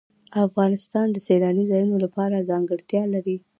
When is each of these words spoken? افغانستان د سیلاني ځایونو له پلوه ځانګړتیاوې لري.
افغانستان 0.45 1.07
د 1.11 1.17
سیلاني 1.27 1.63
ځایونو 1.71 1.95
له 2.03 2.07
پلوه 2.13 2.47
ځانګړتیاوې 2.49 3.09
لري. 3.15 3.35